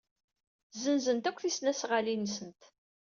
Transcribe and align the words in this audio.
Ssenzent 0.73 1.29
akk 1.29 1.39
tisnasɣalin-nsent. 1.43 2.61